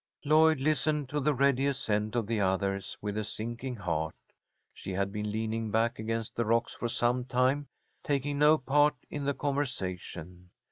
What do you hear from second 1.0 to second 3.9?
to the ready assent of the others with a sinking